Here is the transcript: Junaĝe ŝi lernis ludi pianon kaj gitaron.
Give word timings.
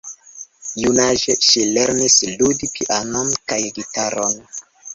Junaĝe 0.83 1.35
ŝi 1.49 1.67
lernis 1.75 2.17
ludi 2.41 2.71
pianon 2.79 3.31
kaj 3.53 3.63
gitaron. 3.79 4.39